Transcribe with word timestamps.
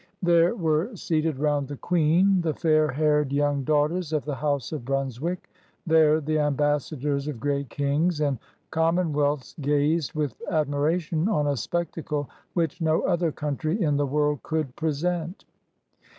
There 0.23 0.55
were 0.55 0.95
seated 0.95 1.37
round 1.37 1.67
the 1.67 1.77
Queen 1.77 2.41
the 2.41 2.55
fair 2.55 2.87
haired 2.87 3.31
young 3.31 3.63
daughters 3.63 4.11
of 4.13 4.25
the 4.25 4.33
House 4.33 4.71
of 4.71 4.83
Brunswick. 4.83 5.47
There 5.85 6.19
the 6.19 6.39
Ambassadors 6.39 7.27
of 7.27 7.39
great 7.39 7.69
Kings 7.69 8.19
and 8.19 8.39
Commonwealths 8.71 9.53
gazed 9.61 10.15
with 10.15 10.33
admiration 10.49 11.29
on 11.29 11.45
a 11.45 11.55
spectacle 11.55 12.31
which 12.55 12.81
no 12.81 13.01
other 13.03 13.31
country 13.31 13.79
in 13.79 13.95
the 13.97 14.07
world 14.07 14.41
could 14.41 14.75
present. 14.75 15.45